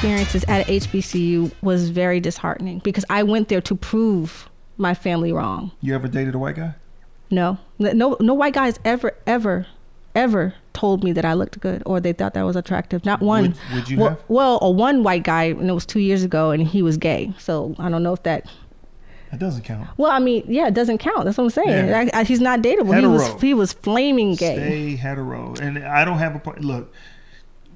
experiences 0.00 0.44
at 0.48 0.66
HBCU 0.66 1.52
was 1.60 1.90
very 1.90 2.20
disheartening 2.20 2.78
because 2.78 3.04
I 3.10 3.22
went 3.22 3.48
there 3.48 3.60
to 3.60 3.74
prove 3.74 4.48
my 4.78 4.94
family 4.94 5.30
wrong. 5.30 5.72
You 5.82 5.94
ever 5.94 6.08
dated 6.08 6.34
a 6.34 6.38
white 6.38 6.56
guy? 6.56 6.74
No, 7.30 7.58
no, 7.78 8.16
no 8.18 8.32
white 8.32 8.54
guys 8.54 8.78
ever, 8.82 9.12
ever, 9.26 9.66
ever 10.14 10.54
told 10.72 11.04
me 11.04 11.12
that 11.12 11.26
I 11.26 11.34
looked 11.34 11.60
good 11.60 11.82
or 11.84 12.00
they 12.00 12.14
thought 12.14 12.32
that 12.32 12.44
was 12.44 12.56
attractive. 12.56 13.04
Not 13.04 13.20
one. 13.20 13.42
Would, 13.42 13.74
would 13.74 13.88
you 13.90 13.98
well, 13.98 14.08
have? 14.08 14.24
well, 14.28 14.58
a 14.62 14.70
one 14.70 15.02
white 15.02 15.22
guy, 15.22 15.44
and 15.44 15.68
it 15.68 15.74
was 15.74 15.84
two 15.84 16.00
years 16.00 16.24
ago, 16.24 16.50
and 16.50 16.66
he 16.66 16.80
was 16.80 16.96
gay. 16.96 17.34
So 17.38 17.74
I 17.78 17.90
don't 17.90 18.02
know 18.02 18.14
if 18.14 18.22
that. 18.22 18.46
That 19.30 19.38
doesn't 19.38 19.64
count. 19.64 19.86
Well, 19.98 20.10
I 20.10 20.18
mean, 20.18 20.44
yeah, 20.48 20.68
it 20.68 20.72
doesn't 20.72 20.96
count. 20.96 21.26
That's 21.26 21.36
what 21.36 21.44
I'm 21.44 21.50
saying. 21.50 21.88
Yeah. 21.88 22.08
I, 22.14 22.20
I, 22.20 22.24
he's 22.24 22.40
not 22.40 22.62
dateable. 22.62 22.98
He 22.98 23.06
was 23.06 23.24
Hetero. 23.24 23.40
he 23.40 23.52
was 23.52 23.74
flaming 23.74 24.34
gay. 24.34 24.56
Stay 24.56 24.96
hetero, 24.96 25.56
and 25.60 25.78
I 25.78 26.06
don't 26.06 26.18
have 26.18 26.34
a 26.34 26.60
look. 26.60 26.90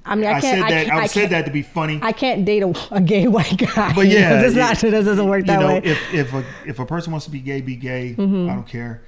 I 0.07 0.15
mean, 0.15 0.25
I 0.29 0.33
I, 0.33 0.39
said 0.39 0.59
I, 0.59 0.69
that. 0.69 0.85
can't, 0.87 0.99
I, 0.99 1.03
I 1.03 1.07
said 1.07 1.29
that 1.31 1.45
to 1.45 1.51
be 1.51 1.63
funny. 1.63 1.99
I 2.01 2.11
can't 2.11 2.45
date 2.45 2.61
a, 2.61 2.73
a 2.91 3.01
gay 3.01 3.27
white 3.35 3.57
guy. 3.57 3.91
But 3.93 4.07
yeah, 4.07 4.41
it's 4.43 4.55
not. 4.55 4.83
it- 4.83 4.93
It 4.93 5.03
doesn't 5.03 5.27
work 5.27 5.45
that 5.47 5.53
you 5.59 5.67
know, 5.67 5.73
way. 5.73 5.81
if 5.83 6.13
if 6.13 6.33
a 6.33 6.43
if 6.65 6.79
a 6.79 6.85
person 6.85 7.11
wants 7.11 7.25
to 7.25 7.31
be 7.31 7.39
gay, 7.39 7.61
be 7.61 7.75
gay. 7.75 8.15
Mm-hmm. 8.17 8.49
I 8.49 8.53
don't 8.53 8.67
care. 8.67 9.01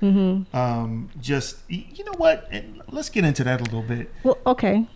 Um, 0.53 1.09
just 1.21 1.57
you 1.69 2.03
know 2.03 2.13
what? 2.17 2.47
And 2.51 2.81
let's 2.89 3.09
get 3.09 3.25
into 3.25 3.43
that 3.43 3.61
a 3.61 3.63
little 3.65 3.83
bit. 3.83 4.11
well, 4.23 4.37
okay. 4.47 4.87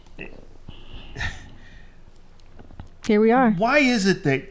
Here 3.05 3.19
we 3.19 3.31
are. 3.31 3.51
Why 3.51 3.79
is 3.79 4.05
it 4.05 4.23
that? 4.23 4.43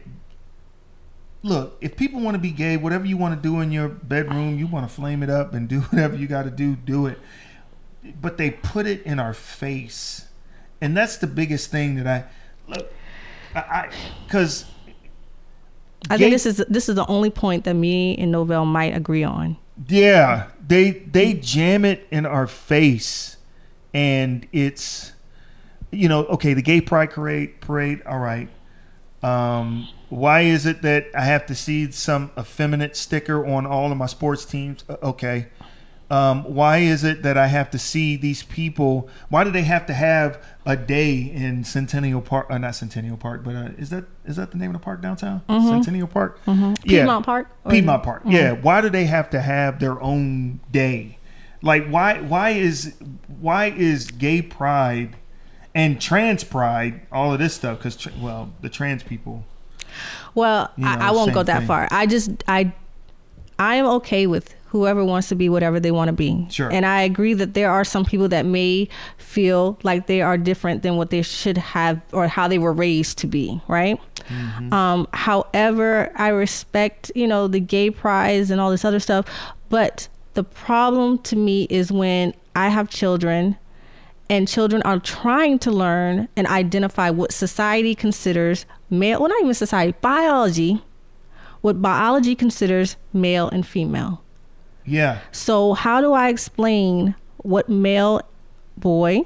Look, 1.43 1.77
if 1.81 1.95
people 1.95 2.21
want 2.21 2.35
to 2.35 2.39
be 2.39 2.51
gay, 2.51 2.77
whatever 2.77 3.05
you 3.05 3.17
want 3.17 3.33
to 3.35 3.41
do 3.41 3.61
in 3.61 3.71
your 3.71 3.87
bedroom, 3.89 4.59
you 4.59 4.67
want 4.67 4.87
to 4.87 4.93
flame 4.93 5.23
it 5.23 5.29
up 5.29 5.53
and 5.53 5.67
do 5.67 5.79
whatever 5.89 6.15
you 6.15 6.27
got 6.27 6.43
to 6.43 6.51
do, 6.51 6.75
do 6.75 7.07
it. 7.07 7.17
But 8.21 8.37
they 8.37 8.51
put 8.51 8.85
it 8.85 9.01
in 9.03 9.19
our 9.19 9.33
face, 9.33 10.27
and 10.81 10.97
that's 10.97 11.17
the 11.17 11.27
biggest 11.27 11.71
thing 11.71 11.95
that 11.95 12.07
I 12.07 12.25
look. 12.67 12.91
I 13.55 13.89
because 14.25 14.65
I 16.09 16.17
think 16.17 16.31
this 16.31 16.45
is 16.45 16.57
this 16.67 16.89
is 16.89 16.95
the 16.95 17.05
only 17.07 17.29
point 17.29 17.63
that 17.65 17.75
me 17.75 18.17
and 18.17 18.33
Novell 18.33 18.65
might 18.65 18.95
agree 18.95 19.23
on. 19.23 19.57
Yeah, 19.87 20.47
they 20.65 20.91
they 20.91 21.33
jam 21.33 21.85
it 21.85 22.07
in 22.11 22.25
our 22.25 22.47
face, 22.47 23.37
and 23.93 24.47
it's 24.51 25.13
you 25.91 26.09
know 26.09 26.25
okay 26.25 26.53
the 26.53 26.61
gay 26.61 26.81
pride 26.81 27.11
parade 27.11 27.61
parade 27.61 28.01
all 28.05 28.19
right. 28.19 28.49
Um, 29.23 29.87
why 30.09 30.41
is 30.41 30.65
it 30.65 30.81
that 30.81 31.07
I 31.15 31.25
have 31.25 31.45
to 31.45 31.55
see 31.55 31.91
some 31.91 32.31
effeminate 32.37 32.97
sticker 32.97 33.45
on 33.45 33.67
all 33.67 33.91
of 33.91 33.97
my 33.97 34.07
sports 34.07 34.45
teams? 34.45 34.83
Uh, 34.89 34.97
Okay. 35.03 35.47
Um, 36.11 36.43
why 36.43 36.79
is 36.79 37.05
it 37.05 37.23
that 37.23 37.37
I 37.37 37.47
have 37.47 37.71
to 37.71 37.79
see 37.79 38.17
these 38.17 38.43
people? 38.43 39.07
Why 39.29 39.45
do 39.45 39.49
they 39.49 39.61
have 39.61 39.85
to 39.85 39.93
have 39.93 40.43
a 40.65 40.75
day 40.75 41.15
in 41.15 41.63
Centennial 41.63 42.19
Park? 42.21 42.47
Uh, 42.49 42.57
not 42.57 42.75
Centennial 42.75 43.15
Park, 43.15 43.45
but 43.45 43.55
uh, 43.55 43.69
is 43.77 43.91
that 43.91 44.03
is 44.25 44.35
that 44.35 44.51
the 44.51 44.57
name 44.57 44.71
of 44.71 44.81
the 44.81 44.83
park 44.83 45.01
downtown? 45.01 45.41
Centennial 45.47 46.07
Park. 46.07 46.37
Mm-hmm. 46.45 46.73
Piedmont 46.83 47.25
Park? 47.25 47.47
Piedmont 47.69 48.03
Park. 48.03 48.23
Yeah. 48.25 48.51
Why 48.51 48.81
do 48.81 48.89
they 48.89 49.05
have 49.05 49.29
to 49.29 49.39
have 49.39 49.79
their 49.79 50.01
own 50.01 50.59
day? 50.69 51.17
Like 51.61 51.87
why 51.87 52.19
why 52.19 52.49
is 52.49 52.93
why 53.39 53.67
is 53.67 54.11
gay 54.11 54.41
pride 54.41 55.15
and 55.73 56.01
trans 56.01 56.43
pride 56.43 57.07
all 57.09 57.31
of 57.31 57.39
this 57.39 57.53
stuff? 57.53 57.77
Because 57.77 57.95
tr- 57.95 58.09
well, 58.19 58.51
the 58.59 58.67
trans 58.67 59.01
people. 59.01 59.45
Well, 60.35 60.71
You 60.75 60.83
know, 60.83 60.89
I, 60.91 61.07
I 61.07 61.11
won't 61.11 61.33
go 61.33 61.43
that 61.43 61.59
thing. 61.59 61.67
far. 61.67 61.87
I 61.89 62.05
just 62.05 62.31
I 62.49 62.73
I 63.57 63.75
am 63.75 63.85
okay 63.85 64.27
with 64.27 64.53
whoever 64.71 65.03
wants 65.03 65.27
to 65.27 65.35
be 65.35 65.49
whatever 65.49 65.81
they 65.81 65.91
want 65.91 66.07
to 66.07 66.13
be. 66.13 66.47
Sure. 66.49 66.71
And 66.71 66.85
I 66.85 67.01
agree 67.01 67.33
that 67.33 67.55
there 67.55 67.69
are 67.69 67.83
some 67.83 68.05
people 68.05 68.29
that 68.29 68.45
may 68.45 68.87
feel 69.17 69.77
like 69.83 70.07
they 70.07 70.21
are 70.21 70.37
different 70.37 70.81
than 70.81 70.95
what 70.95 71.09
they 71.09 71.21
should 71.21 71.57
have 71.57 72.01
or 72.13 72.29
how 72.29 72.47
they 72.47 72.57
were 72.57 72.71
raised 72.71 73.17
to 73.17 73.27
be, 73.27 73.61
right? 73.67 73.99
Mm-hmm. 74.29 74.73
Um, 74.73 75.09
however, 75.11 76.09
I 76.15 76.29
respect, 76.29 77.11
you 77.15 77.27
know, 77.27 77.49
the 77.49 77.59
gay 77.59 77.89
prize 77.89 78.49
and 78.49 78.61
all 78.61 78.71
this 78.71 78.85
other 78.85 79.01
stuff, 79.01 79.25
but 79.67 80.07
the 80.35 80.43
problem 80.45 81.17
to 81.23 81.35
me 81.35 81.67
is 81.69 81.91
when 81.91 82.33
I 82.55 82.69
have 82.69 82.89
children 82.89 83.57
and 84.29 84.47
children 84.47 84.81
are 84.83 84.99
trying 84.99 85.59
to 85.59 85.71
learn 85.71 86.29
and 86.37 86.47
identify 86.47 87.09
what 87.09 87.33
society 87.33 87.93
considers 87.93 88.65
male 88.89 89.19
well 89.19 89.27
not 89.27 89.41
even 89.41 89.53
society 89.53 89.93
biology 89.99 90.81
what 91.59 91.81
biology 91.81 92.35
considers 92.35 92.95
male 93.11 93.49
and 93.49 93.67
female 93.67 94.23
Yeah. 94.85 95.19
so 95.31 95.73
how 95.73 96.01
do 96.01 96.13
i 96.13 96.29
explain 96.29 97.15
what 97.37 97.69
male 97.69 98.21
boy 98.77 99.21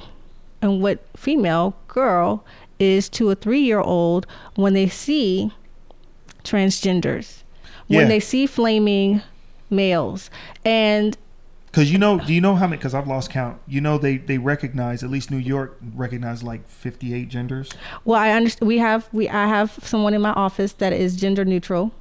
and 0.61 0.81
what 0.81 1.05
female 1.15 1.75
girl 1.87 2.43
is 2.79 3.07
to 3.09 3.29
a 3.31 3.35
three 3.35 3.61
year 3.61 3.79
old 3.79 4.25
when 4.55 4.73
they 4.73 4.87
see 4.89 5.51
transgenders 6.43 7.43
Yeah. 7.87 7.99
when 7.99 8.07
they 8.09 8.19
see 8.19 8.45
flaming 8.47 9.21
males 9.69 10.29
and 10.63 11.17
Because 11.71 11.91
you 11.91 11.97
know, 11.97 12.19
do 12.19 12.33
you 12.33 12.39
know 12.41 12.55
how 12.55 12.67
many? 12.67 12.77
Because 12.77 12.93
I've 12.93 13.07
lost 13.07 13.29
count. 13.29 13.59
You 13.67 13.81
know, 13.81 13.97
they 13.97 14.15
they 14.17 14.37
recognize 14.37 15.03
at 15.03 15.09
least 15.09 15.29
New 15.29 15.37
York 15.37 15.77
recognize 15.93 16.41
like 16.43 16.65
fifty 16.69 17.13
eight 17.13 17.27
genders. 17.29 17.69
Well, 18.05 18.17
I 18.19 18.31
understand. 18.31 18.67
We 18.67 18.77
have 18.77 19.09
we 19.11 19.27
I 19.27 19.47
have 19.47 19.77
someone 19.83 20.13
in 20.13 20.21
my 20.21 20.31
office 20.31 20.71
that 20.73 20.93
is 20.93 21.15
gender 21.17 21.43
neutral, 21.43 21.91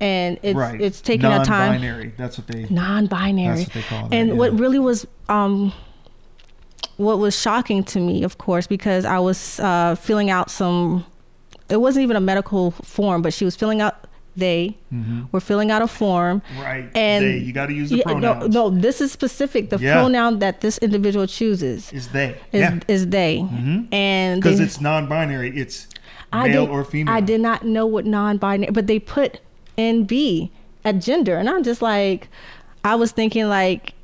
and 0.00 0.38
it's 0.42 0.56
right. 0.56 0.80
it's 0.80 1.00
taking 1.00 1.26
a 1.26 1.44
time. 1.44 1.72
Non-binary. 1.72 2.12
That's 2.16 2.38
what 2.38 2.46
they. 2.46 2.66
Non-binary. 2.70 3.64
That's 3.64 3.68
what 3.68 3.74
they 3.74 3.82
call 3.82 4.06
it. 4.06 4.14
and 4.14 4.28
yeah. 4.30 4.34
what 4.34 4.58
really 4.58 4.78
was 4.78 5.06
um, 5.28 5.72
what 6.96 7.18
was 7.18 7.38
shocking 7.38 7.84
to 7.84 8.00
me, 8.00 8.22
of 8.24 8.38
course, 8.38 8.66
because 8.66 9.04
I 9.04 9.18
was 9.18 9.60
uh, 9.60 9.94
filling 9.94 10.30
out 10.30 10.50
some. 10.50 11.04
It 11.68 11.80
wasn't 11.80 12.02
even 12.04 12.16
a 12.16 12.20
medical 12.20 12.70
form, 12.70 13.22
but 13.22 13.32
she 13.32 13.44
was 13.44 13.54
filling 13.56 13.80
out. 13.80 14.04
They 14.36 14.76
Mhm. 14.94 15.26
were 15.32 15.40
filling 15.40 15.72
out 15.72 15.82
a 15.82 15.88
form, 15.88 16.42
Right. 16.60 16.88
and 16.94 17.24
they, 17.24 17.38
you 17.38 17.52
got 17.52 17.66
to 17.66 17.72
use 17.72 17.90
the 17.90 17.96
Yeah, 17.96 18.02
pronouns. 18.04 18.54
No, 18.54 18.68
no, 18.68 18.80
this 18.80 19.00
is 19.00 19.10
specific. 19.10 19.70
The 19.70 19.78
Yeah. 19.78 19.94
pronoun 20.00 20.38
that 20.38 20.60
this 20.60 20.78
individual 20.78 21.26
chooses 21.26 21.92
Is 21.92 22.06
they? 22.08 22.36
is 22.52 22.60
yeah. 22.60 22.78
is 22.86 23.08
they, 23.08 23.38
mm-hmm. 23.38 23.92
and 23.92 24.40
Because 24.40 24.60
it's 24.60 24.80
non-binary. 24.80 25.58
It's 25.58 25.88
I 26.32 26.46
male 26.46 26.66
did, 26.66 26.72
or 26.72 26.84
female. 26.84 27.12
I 27.12 27.20
did 27.20 27.40
not 27.40 27.64
know 27.66 27.84
what 27.84 28.06
non-binary, 28.06 28.70
but 28.70 28.86
they 28.86 29.00
put 29.00 29.40
NB 29.78 30.50
at 30.84 30.98
gender, 30.98 31.36
and 31.36 31.48
I'm 31.48 31.62
just 31.62 31.80
like, 31.80 32.28
I 32.84 32.94
was 32.96 33.12
thinking 33.12 33.48
like, 33.48 33.94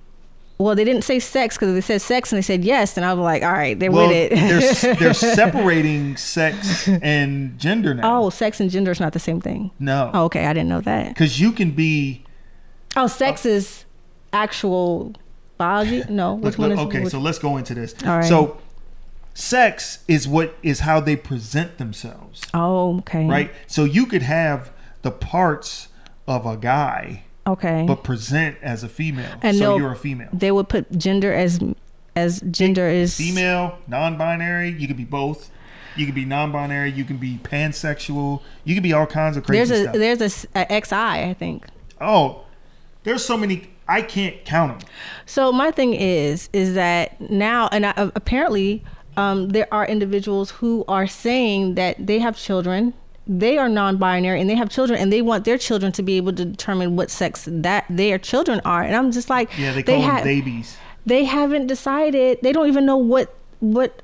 well, 0.57 0.75
they 0.77 0.85
didn't 0.85 1.03
say 1.03 1.19
sex 1.19 1.57
because 1.57 1.75
they 1.75 1.81
said 1.81 2.01
sex 2.01 2.31
and 2.33 2.39
they 2.39 2.43
said 2.43 2.65
yes, 2.65 2.97
and 2.97 3.05
I 3.05 3.13
was 3.13 3.25
like, 3.25 3.43
all 3.43 3.53
right, 3.53 3.79
they're 3.79 3.91
Well, 3.91 4.09
with 4.09 4.31
they're 4.31 4.93
it. 4.93 4.99
they're 5.01 5.13
separating 5.15 6.17
sex 6.17 6.87
and 6.89 7.59
gender 7.59 7.93
now. 7.93 8.23
oh, 8.25 8.31
sex 8.31 8.61
and 8.61 8.71
gender 8.71 8.93
is 8.93 9.01
not 9.01 9.13
the 9.13 9.19
same 9.19 9.41
thing. 9.41 9.73
no, 9.81 10.11
Oh, 10.15 10.25
okay, 10.27 10.47
I 10.47 10.53
didn't 10.53 10.69
know 10.69 10.81
that. 10.83 11.09
because 11.09 11.41
you 11.41 11.51
can 11.53 11.73
be. 11.73 12.25
Oh, 12.97 13.09
sex 13.09 13.45
uh, 13.45 13.49
is 13.51 13.85
actual 14.33 15.15
biology. 15.59 16.03
No, 16.09 16.35
which 16.35 16.57
Look, 16.59 16.71
one 16.71 16.73
is? 16.73 16.79
okay, 16.87 17.01
which- 17.01 17.11
so 17.11 17.19
let's 17.19 17.39
go 17.41 17.57
into 17.57 17.75
this. 17.75 17.95
All 18.05 18.19
right. 18.19 18.25
So, 18.25 18.59
sex 19.35 20.05
is 20.07 20.29
what 20.29 20.55
is 20.63 20.81
how 20.81 21.01
they 21.01 21.17
present 21.17 21.79
themselves, 21.79 22.43
oh, 22.55 22.99
okay. 22.99 23.27
right? 23.27 23.51
So 23.67 23.83
you 23.85 24.07
could 24.07 24.23
have 24.23 24.71
the 25.05 25.11
parts 25.13 25.89
of 26.27 26.45
a 26.47 26.57
guy, 26.57 27.23
Okay. 27.47 27.85
but 27.87 28.03
present 28.03 28.57
as 28.63 28.83
a 28.83 28.89
female. 28.89 29.31
And 29.43 29.57
so 29.57 29.77
you're 29.79 29.93
a 29.93 29.97
female. 29.97 30.31
they 30.33 30.51
would 30.51 30.69
put 30.69 30.91
gender 30.99 31.33
as 31.33 31.61
as 32.17 32.41
gender 32.51 32.89
is 32.89 33.17
Female, 33.17 33.77
non-binary. 33.89 34.71
You 34.71 34.87
could 34.87 34.97
be 34.97 35.05
both. 35.05 35.51
You 35.97 36.07
could 36.07 36.15
be 36.15 36.25
non-binary. 36.25 36.91
You 36.93 37.05
can 37.05 37.17
be 37.19 37.39
pansexual. 37.43 38.41
You 38.65 38.75
can 38.75 38.83
be 38.83 38.93
all 38.93 39.07
kinds 39.07 39.37
of 39.37 39.45
crazy 39.45 39.59
There's 39.59 39.71
a 39.71 39.83
stuff. 39.83 39.95
there's 39.95 40.47
a, 40.55 40.75
a 40.75 40.83
XI, 40.85 40.95
I 41.31 41.35
think. 41.39 41.67
oh, 42.01 42.45
there's 43.05 43.25
so 43.25 43.37
many. 43.37 43.71
I 43.87 44.01
can't 44.03 44.45
count 44.45 44.79
them. 44.81 44.89
So 45.27 45.53
my 45.53 45.71
thing 45.73 45.93
is, 45.95 46.49
is 46.53 46.75
that 46.75 47.21
now, 47.21 47.69
and 47.73 47.85
I, 47.85 47.93
apparently, 47.97 48.83
um, 49.17 49.51
there 49.51 49.69
are 49.73 49.85
individuals 49.87 50.53
who 50.53 50.85
are 50.89 51.07
saying 51.07 51.75
that 51.75 52.07
they 52.07 52.19
have 52.21 52.37
children, 52.37 52.95
they 53.27 53.57
are 53.59 53.69
non-binary, 53.69 54.41
and 54.41 54.49
they 54.51 54.55
have 54.55 54.69
children, 54.69 54.99
and 55.01 55.13
they 55.13 55.23
want 55.23 55.45
their 55.45 55.57
children 55.59 55.93
to 55.93 56.03
be 56.03 56.17
able 56.17 56.33
to 56.35 56.45
determine 56.45 56.97
what 56.97 57.11
sex 57.11 57.49
that 57.51 57.85
their 57.89 58.19
children 58.19 58.61
are. 58.65 58.83
And 58.83 58.95
I'm 58.95 59.11
just 59.13 59.31
like, 59.31 59.57
Yeah, 59.59 59.73
they 59.73 59.83
call 59.83 60.01
them 60.01 60.11
ha- 60.11 60.23
babies. 60.23 60.77
They 61.07 61.25
haven't 61.25 61.67
decided. 61.67 62.39
They 62.43 62.53
don't 62.53 62.69
even 62.69 62.87
know 62.87 62.97
what 62.97 63.35
what. 63.61 64.03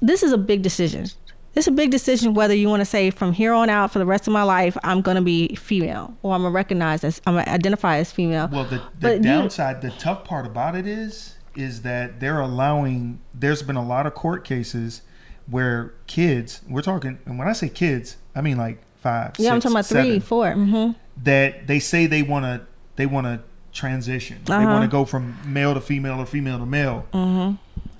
This 0.00 0.22
is 0.22 0.32
a 0.32 0.38
big 0.38 0.62
decision. 0.62 1.06
It's 1.54 1.66
a 1.66 1.70
big 1.72 1.90
decision 1.90 2.34
whether 2.34 2.52
you 2.54 2.68
want 2.68 2.80
to 2.82 2.84
say 2.84 3.10
from 3.10 3.32
here 3.32 3.54
on 3.54 3.70
out 3.70 3.90
for 3.90 3.98
the 3.98 4.04
rest 4.04 4.26
of 4.26 4.32
my 4.34 4.42
life 4.42 4.76
I'm 4.84 5.00
gonna 5.00 5.22
be 5.22 5.54
female 5.56 6.14
or 6.22 6.34
I'm 6.34 6.42
gonna 6.42 6.52
recognize 6.52 7.02
as 7.02 7.22
I'm 7.26 7.34
gonna 7.36 7.50
identify 7.50 7.96
as 7.96 8.12
female. 8.12 8.50
Well, 8.52 8.64
the, 8.64 8.76
the 8.76 8.82
But 9.00 9.16
you- 9.18 9.22
downside, 9.22 9.80
the 9.80 9.90
tough 9.92 10.24
part 10.24 10.44
about 10.46 10.76
it 10.76 10.86
is, 10.86 11.36
is 11.54 11.80
that 11.82 12.20
they're 12.20 12.40
allowing. 12.40 13.20
There's 13.32 13.62
been 13.62 13.76
a 13.76 13.84
lot 13.86 14.06
of 14.06 14.12
court 14.14 14.44
cases 14.44 15.00
where 15.48 15.94
kids. 16.06 16.60
We're 16.68 16.82
talking, 16.82 17.18
and 17.24 17.38
when 17.38 17.48
I 17.48 17.54
say 17.54 17.70
kids, 17.70 18.18
I 18.36 18.40
mean 18.42 18.56
like 18.58 18.82
five. 18.96 19.32
yeah, 19.38 19.52
I'm 19.54 19.60
talking 19.60 19.74
about 19.76 19.86
three, 19.86 19.96
seven, 20.02 20.20
four. 20.20 20.46
Mm-hmm. 20.46 20.92
That 21.24 21.66
they 21.66 21.80
say 21.80 22.06
they 22.06 22.22
want 22.22 22.44
to. 22.44 22.66
They 22.96 23.06
want 23.06 23.26
to 23.26 23.40
transition. 23.72 24.38
They 24.44 24.54
Uh-huh. 24.54 24.64
want 24.66 24.82
to 24.84 24.88
go 24.88 25.04
from 25.04 25.36
male 25.44 25.74
to 25.74 25.80
female 25.80 26.20
or 26.20 26.26
female 26.26 26.58
to 26.58 26.66
male. 26.66 27.06
Mm-hmm. 27.12 27.56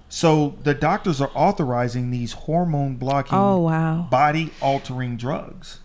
So 0.09 0.57
the 0.63 0.73
doctors 0.75 1.21
are 1.21 1.31
authorizing 1.35 2.11
these 2.11 2.33
hormone 2.33 2.95
blocking, 2.97 3.37
Oh 3.37 3.59
wow. 3.59 4.07
body 4.11 4.53
altering 4.63 5.17
drugs, 5.17 5.81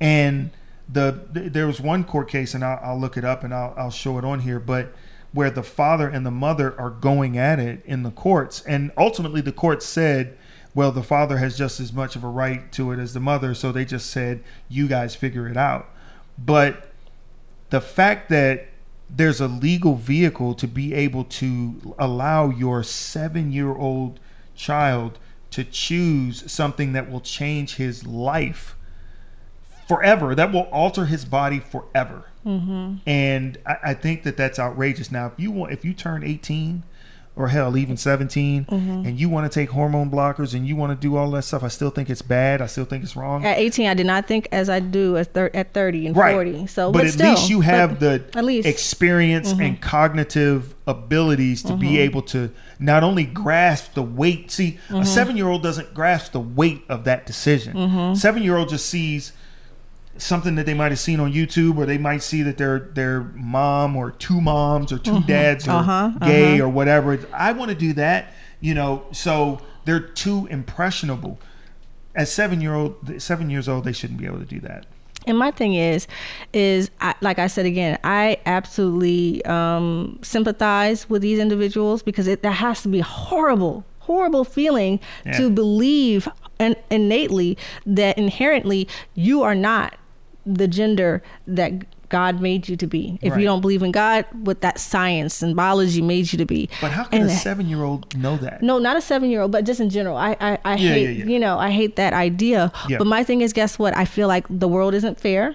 and 0.00 0.50
the 0.92 1.20
there 1.30 1.66
was 1.66 1.80
one 1.80 2.04
court 2.04 2.28
case, 2.28 2.54
and 2.54 2.64
I'll, 2.64 2.80
I'll 2.82 3.00
look 3.00 3.16
it 3.16 3.24
up 3.24 3.44
and 3.44 3.54
I'll, 3.54 3.72
I'll 3.76 3.90
show 3.90 4.18
it 4.18 4.24
on 4.24 4.40
here, 4.40 4.58
but 4.58 4.92
where 5.32 5.48
the 5.50 5.62
father 5.62 6.08
and 6.08 6.26
the 6.26 6.30
mother 6.30 6.78
are 6.78 6.90
going 6.90 7.38
at 7.38 7.58
it 7.58 7.82
in 7.86 8.02
the 8.02 8.10
courts, 8.10 8.62
and 8.66 8.90
ultimately 8.98 9.40
the 9.40 9.52
court 9.52 9.82
said, 9.82 10.36
well, 10.74 10.92
the 10.92 11.02
father 11.02 11.36
has 11.36 11.56
just 11.56 11.80
as 11.80 11.92
much 11.92 12.16
of 12.16 12.24
a 12.24 12.28
right 12.28 12.70
to 12.72 12.92
it 12.92 12.98
as 12.98 13.14
the 13.14 13.20
mother, 13.20 13.54
so 13.54 13.72
they 13.72 13.84
just 13.84 14.10
said, 14.10 14.42
you 14.68 14.88
guys 14.88 15.14
figure 15.14 15.48
it 15.48 15.56
out, 15.56 15.88
but 16.38 16.92
the 17.70 17.80
fact 17.80 18.28
that 18.28 18.68
there's 19.14 19.40
a 19.40 19.48
legal 19.48 19.94
vehicle 19.94 20.54
to 20.54 20.66
be 20.66 20.94
able 20.94 21.24
to 21.24 21.94
allow 21.98 22.48
your 22.48 22.82
seven 22.82 23.52
year 23.52 23.74
old 23.74 24.18
child 24.54 25.18
to 25.50 25.64
choose 25.64 26.50
something 26.50 26.92
that 26.94 27.10
will 27.10 27.20
change 27.20 27.76
his 27.76 28.06
life 28.06 28.76
forever, 29.86 30.34
that 30.34 30.52
will 30.52 30.68
alter 30.72 31.06
his 31.06 31.24
body 31.24 31.60
forever. 31.60 32.24
Mm-hmm. 32.46 32.96
And 33.06 33.58
I, 33.66 33.76
I 33.84 33.94
think 33.94 34.22
that 34.22 34.36
that's 34.36 34.58
outrageous. 34.58 35.12
Now, 35.12 35.26
if 35.26 35.34
you 35.36 35.50
want, 35.50 35.72
if 35.72 35.84
you 35.84 35.92
turn 35.92 36.24
18 36.24 36.82
or 37.34 37.48
hell, 37.48 37.76
even 37.78 37.96
17, 37.96 38.66
Mm-hmm. 38.66 38.90
and 39.06 39.18
you 39.18 39.28
want 39.30 39.50
to 39.50 39.54
take 39.60 39.70
hormone 39.70 40.10
blockers 40.10 40.52
and 40.54 40.66
you 40.66 40.76
want 40.76 40.92
to 40.92 40.96
do 41.08 41.16
all 41.16 41.30
that 41.30 41.42
stuff, 41.42 41.62
I 41.62 41.68
still 41.68 41.88
think 41.88 42.10
it's 42.10 42.20
bad. 42.20 42.60
I 42.60 42.66
still 42.66 42.84
think 42.84 43.02
it's 43.02 43.16
wrong. 43.16 43.46
At 43.46 43.56
18, 43.58 43.88
I 43.88 43.94
did 43.94 44.04
not 44.06 44.26
think 44.26 44.48
as 44.52 44.68
I 44.68 44.80
do 44.80 45.16
at, 45.16 45.32
thir- 45.32 45.50
at 45.54 45.72
30 45.72 46.08
and 46.08 46.16
right. 46.16 46.34
40. 46.34 46.66
So, 46.66 46.92
but, 46.92 46.98
but, 46.98 47.06
at 47.06 47.12
still, 47.14 47.30
least 47.30 47.48
you 47.48 47.60
have 47.62 48.00
the 48.00 48.22
at 48.34 48.44
least. 48.44 48.66
Mm-hmm. 48.66 48.70
experience 48.74 49.52
and 49.52 49.80
cognitive 49.80 50.74
abilities 50.86 51.62
to 51.62 51.76
be 51.76 51.98
able 52.00 52.22
to 52.22 52.50
not 52.78 53.02
only 53.02 53.24
grasp 53.24 53.94
the 53.94 54.02
weight. 54.02 54.50
See, 54.50 54.78
Mm-hmm. 54.88 54.96
a 54.96 55.06
seven 55.06 55.36
year 55.38 55.48
old 55.48 55.62
doesn't 55.62 55.94
grasp 55.94 56.32
the 56.32 56.40
weight 56.40 56.82
of 56.88 57.04
that 57.04 57.24
decision. 57.24 57.74
Mm-hmm. 57.74 58.14
Seven 58.14 58.42
year 58.42 58.56
old 58.58 58.68
just 58.68 58.86
sees 58.86 59.32
something 60.18 60.54
that 60.56 60.66
they 60.66 60.74
might 60.74 60.92
have 60.92 60.98
seen 60.98 61.20
on 61.20 61.32
YouTube, 61.32 61.76
or 61.76 61.86
they 61.86 61.98
might 61.98 62.22
see 62.22 62.42
that 62.42 62.58
their 62.58 62.78
their 62.78 63.20
mom 63.34 63.96
or 63.96 64.10
two 64.10 64.40
moms 64.40 64.92
or 64.92 64.98
2 64.98 65.22
dads 65.24 65.66
are 65.68 65.80
Uh-huh, 65.80 66.10
gay 66.26 66.54
uh-huh. 66.54 66.64
or 66.64 66.68
whatever. 66.68 67.18
I 67.32 67.52
want 67.52 67.70
to 67.70 67.74
do 67.74 67.92
that, 67.94 68.32
you 68.60 68.74
know. 68.74 69.04
So 69.12 69.60
they're 69.84 70.00
too 70.00 70.46
impressionable. 70.50 71.38
At 72.14 72.28
seven 72.28 72.60
year 72.60 72.74
old, 72.74 73.22
seven 73.22 73.48
years 73.50 73.68
old, 73.68 73.84
they 73.84 73.92
shouldn't 73.92 74.18
be 74.20 74.26
able 74.26 74.38
to 74.38 74.44
do 74.44 74.60
that. 74.60 74.84
And 75.26 75.38
my 75.38 75.50
thing 75.52 75.72
is, 75.74 76.06
is 76.52 76.90
I, 77.00 77.14
like 77.20 77.38
I 77.38 77.46
said 77.46 77.64
again, 77.64 77.96
I 78.04 78.38
absolutely 78.44 79.42
um, 79.44 80.18
sympathize 80.22 81.08
with 81.08 81.22
these 81.22 81.38
individuals 81.38 82.02
because 82.02 82.26
it 82.26 82.42
that 82.42 82.52
has 82.54 82.82
to 82.82 82.88
be 82.88 83.00
horrible, 83.00 83.84
horrible 84.00 84.44
feeling 84.44 84.98
Yeah. 85.24 85.38
to 85.38 85.48
believe 85.50 86.28
and 86.58 86.76
innately 86.90 87.56
that 87.86 88.18
inherently 88.18 88.88
you 89.14 89.42
are 89.42 89.54
not 89.54 89.94
the 90.46 90.66
gender 90.68 91.22
that 91.46 91.72
God 92.08 92.42
made 92.42 92.68
you 92.68 92.76
to 92.76 92.86
be. 92.86 93.18
If 93.22 93.32
Right. 93.32 93.40
you 93.40 93.46
don't 93.46 93.62
believe 93.62 93.82
in 93.82 93.90
God, 93.90 94.26
what 94.32 94.60
that 94.60 94.78
science 94.78 95.40
and 95.42 95.56
biology 95.56 96.02
made 96.02 96.30
you 96.30 96.36
to 96.36 96.44
be. 96.44 96.68
But 96.80 96.90
how 96.92 97.04
can 97.04 97.22
And- 97.22 97.30
a 97.30 97.34
seven 97.34 97.68
year 97.68 97.82
old 97.84 98.14
know 98.18 98.36
that? 98.36 98.62
no, 98.62 98.78
not 98.78 98.96
a 98.98 99.00
seven 99.00 99.30
year 99.30 99.40
old, 99.40 99.50
but 99.52 99.64
just 99.64 99.80
in 99.80 99.88
general. 99.88 100.16
I 100.18 100.36
I, 100.38 100.58
I 100.64 100.74
Yeah, 100.76 100.76
hate 100.90 101.02
yeah, 101.04 101.24
yeah. 101.24 101.24
you 101.32 101.38
know 101.38 101.58
I 101.58 101.70
hate 101.70 101.96
that 101.96 102.12
idea. 102.12 102.70
But 102.98 103.06
my 103.06 103.24
thing 103.24 103.40
is, 103.40 103.52
guess 103.54 103.78
what? 103.78 103.96
I 103.96 104.04
feel 104.04 104.28
like 104.28 104.44
the 104.50 104.68
world 104.68 104.92
isn't 104.94 105.18
fair 105.20 105.54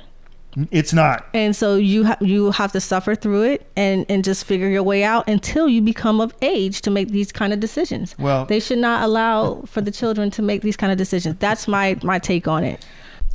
It's 0.71 0.93
not. 0.93 1.27
and 1.35 1.55
so 1.55 1.75
you 1.75 2.05
ha- 2.05 2.17
you 2.21 2.49
have 2.49 2.71
to 2.71 2.81
suffer 2.81 3.13
through 3.13 3.43
it 3.43 3.67
and 3.75 4.03
and 4.09 4.23
just 4.23 4.43
figure 4.45 4.67
your 4.67 4.81
way 4.81 5.03
out 5.03 5.29
until 5.29 5.69
you 5.69 5.83
become 5.83 6.19
of 6.19 6.33
age 6.41 6.81
to 6.81 6.89
make 6.89 7.09
these 7.09 7.31
kind 7.31 7.53
of 7.53 7.59
decisions. 7.59 8.15
Well- 8.17 8.45
they 8.47 8.59
should 8.59 8.79
not 8.79 9.03
allow 9.03 9.61
for 9.67 9.81
the 9.81 9.91
children 9.91 10.31
to 10.31 10.41
make 10.41 10.63
these 10.63 10.75
kind 10.77 10.91
of 10.91 10.97
decisions. 10.97 11.35
That's 11.37 11.67
my 11.67 11.97
my 12.01 12.17
take 12.17 12.47
on 12.47 12.63
it. 12.63 12.83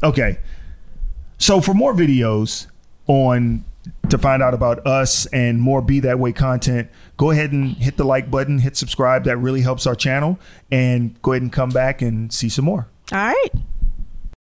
Okay. 0.02 0.38
So 1.42 1.60
for 1.60 1.74
more 1.74 1.92
videos 1.92 2.68
on 3.08 3.64
to 4.10 4.16
find 4.16 4.44
out 4.44 4.54
about 4.54 4.86
us 4.86 5.26
and 5.26 5.60
more 5.60 5.82
be 5.82 5.98
that 5.98 6.20
way 6.20 6.30
content, 6.30 6.88
go 7.16 7.32
ahead 7.32 7.50
and 7.50 7.76
hit 7.78 7.96
the 7.96 8.04
like 8.04 8.30
button, 8.30 8.60
hit 8.60 8.76
subscribe. 8.76 9.24
That 9.24 9.38
really 9.38 9.60
helps 9.60 9.84
our 9.84 9.96
channel. 9.96 10.38
And 10.70 11.20
go 11.20 11.32
ahead 11.32 11.42
and 11.42 11.52
come 11.52 11.70
back 11.70 12.00
and 12.00 12.32
see 12.32 12.48
some 12.48 12.64
more. 12.64 12.86
All 13.10 13.18
right. 13.18 13.50